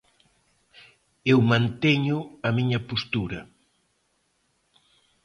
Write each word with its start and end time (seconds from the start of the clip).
Eu 1.31 1.39
manteño 1.51 2.17
a 2.47 2.49
miña 2.57 2.79
postura. 2.89 3.39